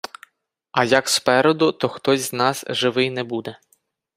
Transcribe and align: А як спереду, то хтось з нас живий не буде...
А 0.71 0.83
як 0.85 1.09
спереду, 1.09 1.71
то 1.71 1.89
хтось 1.89 2.21
з 2.21 2.33
нас 2.33 2.65
живий 2.69 3.09
не 3.11 3.23
буде... 3.23 3.57